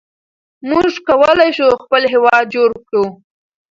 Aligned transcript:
موږ 0.69 0.85
کولای 1.07 1.49
شو 1.57 1.69
خپل 1.83 2.01
هېواد 2.13 2.43
جوړ 2.55 2.69
کړو. 2.87 3.05